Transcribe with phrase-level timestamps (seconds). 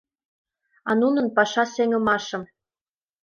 [0.89, 2.43] А нунын паша сеҥымашым